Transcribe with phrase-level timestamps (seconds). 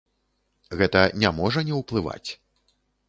[0.79, 2.29] Гэта не можа не ўплываць.